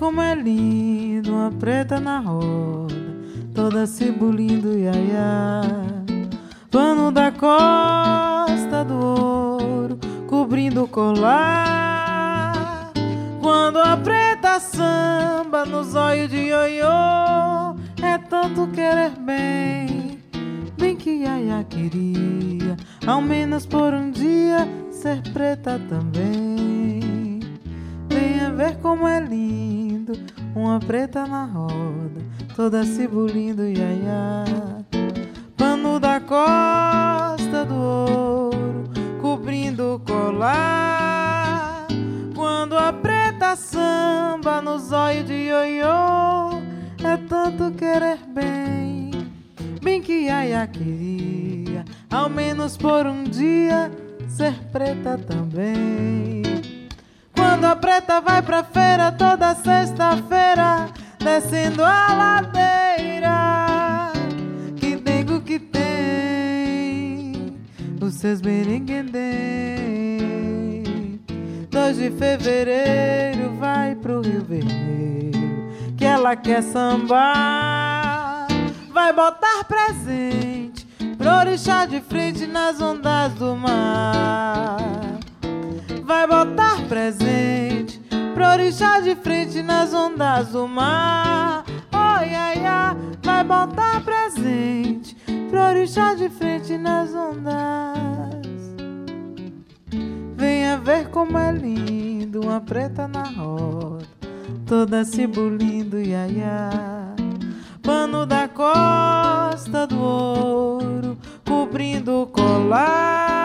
[0.00, 2.94] como é lindo uma preta na roda,
[3.54, 5.60] toda cibulindo iaiá.
[6.70, 12.54] Pano da costa do ouro, cobrindo o colar.
[13.42, 20.18] Quando a preta samba nos olhos de ioiô, é tanto querer bem,
[20.78, 22.74] bem que Yaya queria,
[23.06, 27.40] ao menos por um dia, ser preta também.
[28.08, 29.79] Venha ver como é lindo,
[30.54, 32.20] uma preta na roda,
[32.54, 34.44] toda cibulindo Yaya.
[35.56, 38.84] Pano da costa do ouro,
[39.20, 41.86] cobrindo o colar.
[42.34, 46.60] Quando a preta samba nos olhos de ioiô,
[47.04, 49.10] é tanto querer bem,
[49.82, 53.90] bem que Yaya queria, ao menos por um dia,
[54.28, 56.49] ser preta também.
[57.62, 64.12] A preta vai pra feira toda sexta-feira, descendo a ladeira,
[64.76, 67.56] que dengo que tem,
[68.00, 71.20] os seus berenguendem.
[71.70, 78.48] 2 de fevereiro vai pro Rio Vermelho, que ela quer sambar,
[78.92, 80.84] vai botar presente
[81.16, 84.78] pro orixá de frente nas ondas do mar.
[86.04, 88.02] Vai botar presente
[88.34, 91.64] pro orixá de frente nas ondas do mar.
[91.92, 92.96] Oh, ia, ia.
[93.22, 95.14] Vai botar presente
[95.48, 97.94] pro orixá de frente nas ondas.
[100.36, 104.04] Venha ver como é lindo uma preta na roda,
[104.66, 106.70] toda cibulindo, ia, ia.
[107.82, 113.39] Pano da costa do ouro, cobrindo o colar.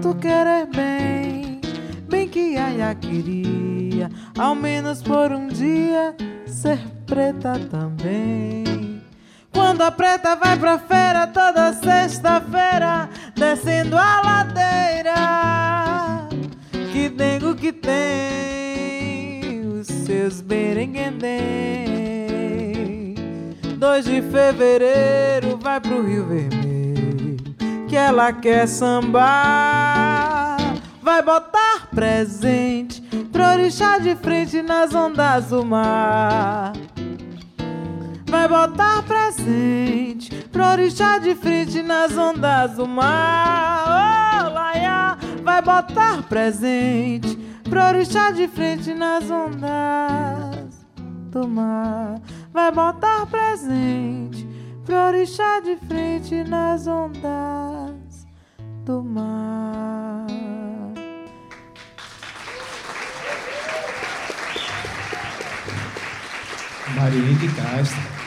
[0.00, 1.60] Tanto querer bem,
[2.08, 6.16] bem que Yaya queria, ao menos por um dia,
[6.46, 9.02] ser preta também.
[9.52, 15.14] Quando a preta vai pra feira toda sexta-feira, descendo a ladeira,
[16.92, 21.40] que dengo que tem os seus berenguendem.
[23.76, 26.69] 2 de fevereiro vai pro Rio Vermelho,
[27.90, 30.56] que ela quer sambar.
[31.02, 33.02] Vai botar presente
[33.32, 36.72] pro orixá de frente nas ondas do mar.
[38.28, 44.46] Vai botar presente pro orixá de frente nas ondas do mar.
[44.46, 47.36] Oh, laia, vai botar presente
[47.68, 50.86] pro orixá de frente nas ondas
[51.32, 52.20] do mar.
[52.52, 54.48] Vai botar presente
[54.84, 57.79] pro orixá de frente nas ondas
[58.90, 60.26] do mar.
[66.96, 68.19] Marielle Castro.